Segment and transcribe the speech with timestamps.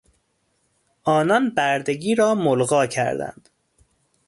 [1.03, 3.49] آنان بردگی را ملغی کردند.